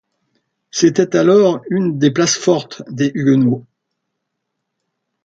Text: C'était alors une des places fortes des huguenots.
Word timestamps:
C'était 0.71 1.15
alors 1.15 1.61
une 1.69 1.99
des 1.99 2.09
places 2.09 2.35
fortes 2.35 2.81
des 2.91 3.11
huguenots. 3.13 3.67